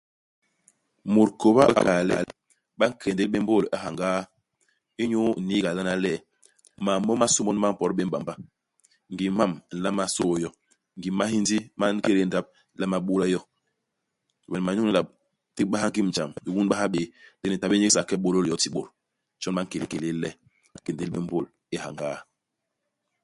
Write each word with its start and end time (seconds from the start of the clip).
Mut 1.13 1.29
kôba 1.41 1.63
a 1.67 1.71
nkal 1.83 2.01
le 2.09 2.13
ba 2.77 2.85
nkéndél 2.89 3.29
bé 3.33 3.37
mbôl 3.43 3.63
i 3.73 3.77
hyangaa 3.83 4.19
inyu 5.01 5.19
iniiga 5.39 5.71
lana 5.77 5.93
le, 6.03 6.11
mam 6.85 6.99
momasô 7.07 7.39
mon 7.45 7.59
ba 7.63 7.69
mpot 7.73 7.91
bé 7.97 8.03
i 8.07 8.11
bamba. 8.13 8.33
Ngim 9.11 9.33
i 9.33 9.37
mam 9.39 9.51
u 9.71 9.75
nlama 9.75 10.03
sôô 10.15 10.35
yo. 10.43 10.49
Ngim 10.97 11.13
i 11.15 11.17
mahindi 11.19 11.57
ma 11.79 11.85
kédé 12.05 12.23
ndap, 12.27 12.45
u 12.73 12.75
nlama 12.77 12.97
buuda 13.05 13.25
yo. 13.35 13.39
We 14.49 14.55
ni 14.57 14.63
manyuñ 14.65 14.85
ni 14.87 14.91
nla 14.93 15.01
tégbaha 15.55 15.87
ngim 15.91 16.07
jam 16.15 16.31
i 16.47 16.49
unbaha 16.61 16.85
bé. 16.93 17.01
Ndi 17.37 17.47
ni 17.49 17.59
ta 17.61 17.69
bé 17.69 17.75
nyégasaga 17.77 18.05
i 18.05 18.09
ke 18.09 18.15
ipôdôl 18.17 18.45
yo 18.49 18.55
i 18.57 18.61
ti 18.61 18.67
i 18.71 18.73
bôt. 18.75 18.87
Jon 19.41 19.55
ba 19.57 19.61
nkélél 19.63 20.17
le 20.23 20.29
ba 20.71 20.77
nkéndél 20.79 21.09
bé 21.13 21.19
mbôl 21.25 21.45
i 21.73 21.77
hiangaa. 21.81 22.17